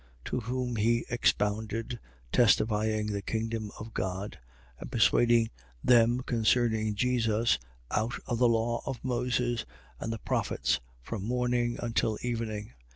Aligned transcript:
To 0.25 0.39
whom 0.39 0.77
he 0.77 1.05
expounded, 1.11 1.99
testifying 2.31 3.11
the 3.11 3.21
kingdom 3.21 3.69
of 3.79 3.93
God 3.93 4.39
and 4.79 4.91
persuading 4.91 5.51
them 5.83 6.21
concerning 6.21 6.95
Jesus, 6.95 7.59
out 7.91 8.15
of 8.25 8.39
the 8.39 8.49
law 8.49 8.81
of 8.87 9.03
Moses 9.05 9.63
and 9.99 10.11
the 10.11 10.17
prophets, 10.17 10.79
from 11.03 11.23
morning 11.23 11.77
until 11.79 12.17
evening. 12.23 12.71